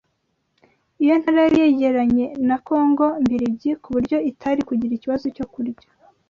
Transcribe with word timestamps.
iyo 1.03 1.15
ntara 1.21 1.39
yari 1.45 1.57
yegeranye 1.63 2.25
na 2.47 2.57
Congo 2.67 3.05
Mbiligi 3.23 3.71
ku 3.81 3.89
buryo 3.95 4.17
itari 4.31 4.61
kugira 4.67 4.91
ikibazo 4.95 5.25
cyo 5.35 5.45
kurya 5.53 5.85